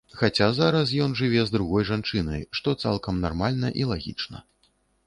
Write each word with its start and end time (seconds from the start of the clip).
Хаця 0.19 0.45
зараз 0.59 0.93
ён 1.05 1.13
жыве 1.19 1.43
з 1.49 1.53
другой 1.57 1.87
жанчынай, 1.91 2.41
што 2.61 2.77
цалкам 2.85 3.21
нармальна 3.29 3.67
і 3.85 3.89
лагічна. 3.95 4.45